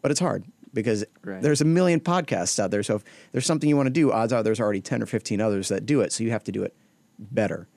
but 0.00 0.12
it's 0.12 0.20
hard 0.20 0.44
because 0.72 1.04
Right. 1.24 1.42
there's 1.42 1.60
a 1.62 1.64
million 1.64 1.98
podcasts 1.98 2.60
out 2.60 2.70
there. 2.70 2.84
So 2.84 2.96
if 2.96 3.04
there's 3.32 3.46
something 3.46 3.68
you 3.68 3.76
want 3.76 3.88
to 3.88 3.92
do, 3.92 4.12
odds 4.12 4.32
are 4.32 4.44
there's 4.44 4.60
already 4.60 4.82
10 4.82 5.02
or 5.02 5.06
15 5.06 5.40
others 5.40 5.68
that 5.68 5.86
do 5.86 6.02
it. 6.02 6.12
So 6.12 6.22
you 6.22 6.30
have 6.30 6.44
to 6.44 6.52
do 6.52 6.62
it 6.62 6.76
better. 7.18 7.68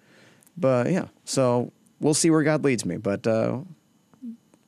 But 0.57 0.91
yeah, 0.91 1.07
so 1.25 1.71
we'll 1.99 2.13
see 2.13 2.29
where 2.29 2.43
God 2.43 2.63
leads 2.63 2.85
me, 2.85 2.97
but 2.97 3.25
uh, 3.25 3.59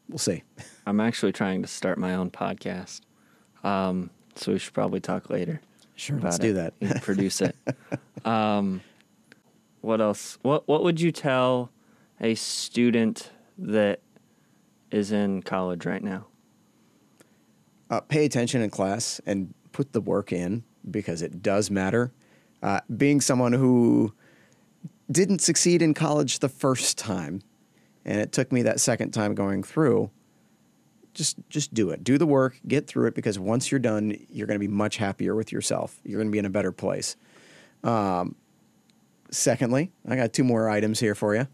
we'll 0.09 0.17
see. 0.17 0.43
I'm 0.87 0.99
actually 0.99 1.31
trying 1.31 1.61
to 1.61 1.67
start 1.67 1.97
my 1.97 2.15
own 2.15 2.31
podcast. 2.31 3.01
Um, 3.63 4.09
so 4.35 4.53
we 4.53 4.59
should 4.59 4.73
probably 4.73 4.99
talk 4.99 5.29
later. 5.29 5.61
Sure, 5.95 6.19
let's 6.19 6.39
do 6.39 6.53
that. 6.53 6.73
and 6.81 7.01
produce 7.01 7.41
it. 7.41 7.55
um, 8.25 8.81
what 9.81 10.01
else? 10.01 10.37
What 10.41 10.67
What 10.67 10.83
would 10.83 10.99
you 11.01 11.11
tell 11.11 11.69
a 12.19 12.35
student 12.35 13.31
that 13.57 13.99
is 14.91 15.11
in 15.11 15.41
college 15.43 15.85
right 15.85 16.03
now? 16.03 16.25
uh, 17.89 17.99
pay 17.99 18.23
attention 18.25 18.61
in 18.61 18.69
class 18.69 19.19
and 19.25 19.53
put 19.73 19.91
the 19.91 19.99
work 20.01 20.31
in 20.31 20.63
because 20.89 21.21
it 21.21 21.43
does 21.43 21.69
matter. 21.69 22.11
Uh, 22.63 22.79
being 22.95 23.19
someone 23.19 23.51
who 23.53 24.13
didn't 25.11 25.39
succeed 25.39 25.81
in 25.81 25.93
college 25.93 26.39
the 26.39 26.49
first 26.49 26.97
time, 26.97 27.41
and 28.05 28.19
it 28.19 28.31
took 28.31 28.51
me 28.51 28.61
that 28.63 28.79
second 28.79 29.11
time 29.11 29.35
going 29.35 29.63
through, 29.63 30.09
just 31.13 31.37
just 31.49 31.73
do 31.73 31.89
it. 31.89 32.03
Do 32.03 32.17
the 32.17 32.25
work, 32.25 32.59
get 32.67 32.87
through 32.87 33.07
it 33.07 33.15
because 33.15 33.37
once 33.37 33.71
you're 33.71 33.79
done, 33.79 34.17
you're 34.29 34.47
going 34.47 34.59
to 34.59 34.65
be 34.65 34.71
much 34.71 34.97
happier 34.97 35.35
with 35.35 35.51
yourself. 35.51 35.99
You're 36.03 36.17
going 36.19 36.29
to 36.29 36.31
be 36.31 36.39
in 36.39 36.45
a 36.45 36.49
better 36.49 36.71
place. 36.71 37.15
Um, 37.83 38.35
secondly, 39.29 39.91
I 40.07 40.15
got 40.15 40.33
two 40.33 40.43
more 40.43 40.69
items 40.69 40.99
here 40.99 41.15
for 41.15 41.35
you. 41.35 41.47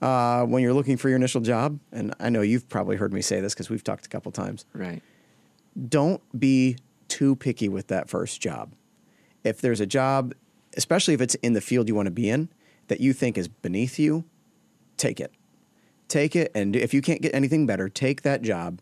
Uh, 0.00 0.44
when 0.44 0.62
you're 0.62 0.72
looking 0.74 0.96
for 0.96 1.08
your 1.08 1.16
initial 1.16 1.40
job, 1.40 1.80
and 1.90 2.14
I 2.20 2.30
know 2.30 2.40
you've 2.40 2.68
probably 2.68 2.96
heard 2.96 3.12
me 3.12 3.20
say 3.20 3.40
this 3.40 3.52
because 3.52 3.68
we've 3.68 3.82
talked 3.82 4.06
a 4.06 4.08
couple 4.08 4.30
times 4.30 4.64
Right. 4.72 5.02
don't 5.88 6.22
be 6.38 6.76
too 7.08 7.34
picky 7.34 7.68
with 7.68 7.88
that 7.88 8.08
first 8.08 8.40
job. 8.40 8.74
If 9.42 9.60
there's 9.60 9.80
a 9.80 9.86
job, 9.86 10.34
especially 10.76 11.14
if 11.14 11.20
it's 11.20 11.34
in 11.36 11.52
the 11.54 11.60
field 11.60 11.88
you 11.88 11.96
want 11.96 12.06
to 12.06 12.12
be 12.12 12.30
in, 12.30 12.48
that 12.88 13.00
you 13.00 13.12
think 13.12 13.38
is 13.38 13.48
beneath 13.48 13.98
you, 13.98 14.24
take 14.96 15.20
it. 15.20 15.32
Take 16.08 16.34
it. 16.34 16.50
And 16.54 16.74
if 16.74 16.92
you 16.92 17.02
can't 17.02 17.22
get 17.22 17.34
anything 17.34 17.66
better, 17.66 17.88
take 17.88 18.22
that 18.22 18.42
job 18.42 18.80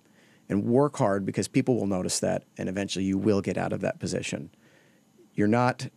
and 0.48 0.64
work 0.64 0.96
hard 0.96 1.26
because 1.26 1.48
people 1.48 1.76
will 1.76 1.86
notice 1.86 2.20
that 2.20 2.44
and 2.56 2.68
eventually 2.68 3.04
you 3.04 3.18
will 3.18 3.40
get 3.40 3.58
out 3.58 3.72
of 3.72 3.80
that 3.80 3.98
position. 3.98 4.50
You're 5.34 5.48
not, 5.48 5.88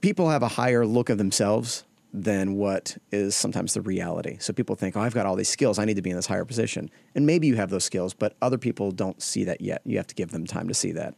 people 0.00 0.30
have 0.30 0.42
a 0.42 0.48
higher 0.48 0.86
look 0.86 1.10
of 1.10 1.18
themselves 1.18 1.84
than 2.12 2.54
what 2.54 2.96
is 3.10 3.34
sometimes 3.34 3.74
the 3.74 3.82
reality. 3.82 4.38
So 4.40 4.52
people 4.52 4.74
think, 4.74 4.96
oh, 4.96 5.00
I've 5.00 5.12
got 5.12 5.26
all 5.26 5.36
these 5.36 5.48
skills. 5.48 5.78
I 5.78 5.84
need 5.84 5.96
to 5.96 6.02
be 6.02 6.10
in 6.10 6.16
this 6.16 6.26
higher 6.26 6.46
position. 6.46 6.90
And 7.14 7.26
maybe 7.26 7.46
you 7.46 7.56
have 7.56 7.68
those 7.68 7.84
skills, 7.84 8.14
but 8.14 8.36
other 8.40 8.56
people 8.56 8.90
don't 8.90 9.20
see 9.20 9.44
that 9.44 9.60
yet. 9.60 9.82
You 9.84 9.98
have 9.98 10.06
to 10.06 10.14
give 10.14 10.30
them 10.30 10.46
time 10.46 10.68
to 10.68 10.74
see 10.74 10.92
that. 10.92 11.14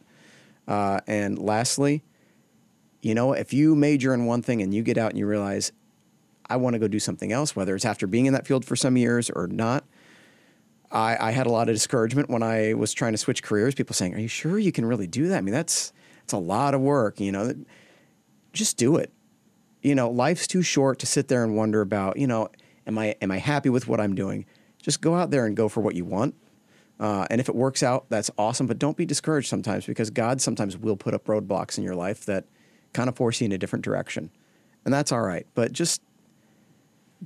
Uh, 0.67 0.99
and 1.07 1.39
lastly, 1.39 2.03
you 3.01 3.15
know, 3.15 3.33
if 3.33 3.53
you 3.53 3.75
major 3.75 4.13
in 4.13 4.25
one 4.25 4.41
thing 4.41 4.61
and 4.61 4.73
you 4.73 4.83
get 4.83 4.97
out 4.97 5.09
and 5.09 5.17
you 5.17 5.25
realize, 5.25 5.71
I 6.49 6.57
want 6.57 6.73
to 6.73 6.79
go 6.79 6.87
do 6.87 6.99
something 6.99 7.31
else, 7.31 7.55
whether 7.55 7.75
it's 7.75 7.85
after 7.85 8.07
being 8.07 8.25
in 8.25 8.33
that 8.33 8.47
field 8.47 8.65
for 8.65 8.75
some 8.75 8.97
years 8.97 9.29
or 9.29 9.47
not. 9.47 9.85
I, 10.91 11.29
I 11.29 11.31
had 11.31 11.45
a 11.45 11.51
lot 11.51 11.69
of 11.69 11.75
discouragement 11.75 12.29
when 12.29 12.41
I 12.41 12.73
was 12.73 12.93
trying 12.93 13.11
to 13.11 13.17
switch 13.17 13.43
careers. 13.43 13.75
People 13.75 13.93
saying, 13.93 14.15
"Are 14.15 14.19
you 14.19 14.27
sure 14.27 14.57
you 14.57 14.71
can 14.71 14.85
really 14.85 15.05
do 15.05 15.27
that?" 15.27 15.37
I 15.37 15.41
mean, 15.41 15.53
that's 15.53 15.93
that's 16.21 16.33
a 16.33 16.37
lot 16.37 16.73
of 16.73 16.81
work. 16.81 17.19
You 17.19 17.31
know, 17.31 17.53
just 18.53 18.77
do 18.77 18.97
it. 18.97 19.11
You 19.83 19.93
know, 19.93 20.09
life's 20.09 20.47
too 20.47 20.63
short 20.63 20.97
to 20.99 21.05
sit 21.05 21.27
there 21.27 21.43
and 21.43 21.55
wonder 21.55 21.81
about. 21.81 22.17
You 22.17 22.25
know, 22.25 22.49
am 22.87 22.97
I 22.97 23.15
am 23.21 23.29
I 23.29 23.37
happy 23.37 23.69
with 23.69 23.87
what 23.87 24.01
I'm 24.01 24.15
doing? 24.15 24.45
Just 24.81 24.99
go 24.99 25.15
out 25.15 25.29
there 25.29 25.45
and 25.45 25.55
go 25.55 25.69
for 25.69 25.81
what 25.81 25.93
you 25.93 26.05
want. 26.05 26.33
Uh, 26.99 27.25
and 27.29 27.39
if 27.39 27.47
it 27.47 27.55
works 27.55 27.83
out, 27.83 28.07
that's 28.09 28.31
awesome. 28.37 28.65
But 28.65 28.79
don't 28.79 28.97
be 28.97 29.05
discouraged 29.05 29.47
sometimes 29.47 29.85
because 29.85 30.09
God 30.09 30.41
sometimes 30.41 30.75
will 30.75 30.97
put 30.97 31.13
up 31.13 31.25
roadblocks 31.25 31.77
in 31.77 31.83
your 31.83 31.95
life 31.95 32.25
that 32.25 32.45
kind 32.93 33.09
of 33.09 33.15
force 33.15 33.41
you 33.41 33.45
in 33.45 33.51
a 33.51 33.57
different 33.57 33.85
direction, 33.85 34.29
and 34.85 34.93
that's 34.93 35.11
all 35.11 35.21
right. 35.21 35.45
But 35.55 35.71
just 35.71 36.01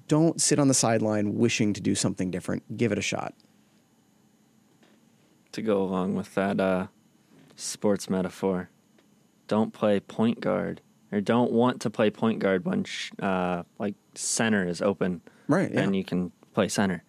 don't 0.08 0.41
sit 0.41 0.60
on 0.60 0.67
the 0.67 0.74
sideline 0.74 1.36
wishing 1.36 1.74
to 1.74 1.82
do 1.82 1.96
something 1.96 2.32
different. 2.32 2.77
Give 2.77 2.91
it 2.91 2.98
a 2.98 3.01
shot. 3.01 3.34
To 5.51 5.62
go 5.62 5.84
along 5.84 6.15
with 6.15 6.34
that 6.34 6.60
uh, 6.60 6.88
sports 7.55 8.10
metaphor, 8.10 8.70
don't 9.48 9.72
play 9.72 10.00
point 10.00 10.41
guard 10.41 10.82
or 11.12 11.22
don't 11.22 11.51
want 11.51 11.79
to 11.82 11.91
play 11.91 12.10
point 12.10 12.39
guard 12.39 12.65
when 12.65 12.86
sh- 12.86 13.12
uh, 13.22 13.62
like 13.77 13.93
center 14.15 14.67
is 14.67 14.82
open, 14.82 15.22
Right, 15.48 15.72
yeah. 15.72 15.82
And 15.82 15.96
you 15.96 16.03
can 16.03 16.32
play 16.53 16.67
center. 16.67 17.03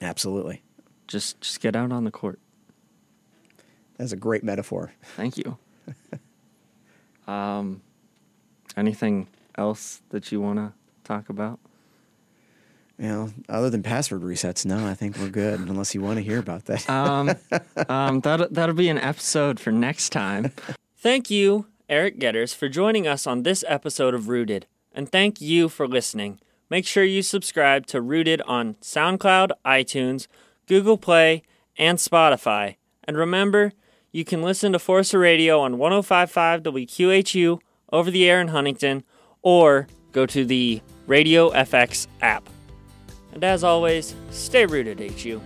Absolutely. 0.00 0.62
Just 1.06 1.40
just 1.40 1.60
get 1.60 1.76
out 1.76 1.92
on 1.92 2.04
the 2.04 2.10
court. 2.10 2.38
That's 3.98 4.12
a 4.12 4.16
great 4.16 4.42
metaphor. 4.42 4.92
Thank 5.16 5.36
you. 5.36 5.56
um, 7.32 7.82
anything 8.76 9.28
else 9.56 10.02
that 10.10 10.32
you 10.32 10.40
want 10.40 10.58
to 10.58 10.72
talk 11.04 11.28
about? 11.28 11.58
You 12.98 13.08
know, 13.08 13.30
other 13.48 13.70
than 13.70 13.82
password 13.82 14.22
resets, 14.22 14.64
no, 14.64 14.86
I 14.86 14.94
think 14.94 15.18
we're 15.18 15.28
good. 15.28 15.60
Unless 15.60 15.94
you 15.94 16.00
want 16.00 16.18
to 16.18 16.22
hear 16.22 16.38
about 16.38 16.66
that. 16.66 16.88
Um, 16.88 17.30
um, 17.88 18.20
that 18.20 18.54
that'll 18.54 18.74
be 18.74 18.88
an 18.88 18.98
episode 18.98 19.58
for 19.58 19.72
next 19.72 20.10
time. 20.10 20.52
Thank 20.96 21.28
you, 21.28 21.66
Eric 21.88 22.18
Geders, 22.20 22.54
for 22.54 22.68
joining 22.68 23.06
us 23.06 23.26
on 23.26 23.42
this 23.42 23.64
episode 23.66 24.14
of 24.14 24.28
Rooted, 24.28 24.66
and 24.92 25.10
thank 25.10 25.40
you 25.40 25.68
for 25.68 25.88
listening. 25.88 26.40
Make 26.70 26.86
sure 26.86 27.04
you 27.04 27.22
subscribe 27.22 27.86
to 27.86 28.00
Rooted 28.00 28.40
on 28.42 28.74
SoundCloud, 28.74 29.50
iTunes, 29.64 30.28
Google 30.66 30.96
Play, 30.96 31.42
and 31.76 31.98
Spotify. 31.98 32.76
And 33.02 33.16
remember, 33.16 33.72
you 34.12 34.24
can 34.24 34.42
listen 34.42 34.72
to 34.72 34.78
Forester 34.78 35.18
Radio 35.18 35.60
on 35.60 35.78
1055 35.78 36.62
WQHU 36.62 37.60
over 37.94 38.10
the 38.10 38.28
air 38.28 38.40
in 38.40 38.48
Huntington, 38.48 39.04
or 39.42 39.86
go 40.12 40.26
to 40.26 40.44
the 40.44 40.82
Radio 41.06 41.50
FX 41.50 42.08
app. 42.20 42.48
And 43.32 43.44
as 43.44 43.62
always, 43.64 44.14
stay 44.30 44.66
rooted, 44.66 44.98
HU. 45.00 45.40